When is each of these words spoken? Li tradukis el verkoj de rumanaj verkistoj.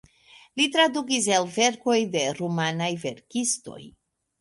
Li 0.61 0.65
tradukis 0.75 1.27
el 1.37 1.47
verkoj 1.59 1.99
de 2.17 2.25
rumanaj 2.41 2.91
verkistoj. 3.07 3.83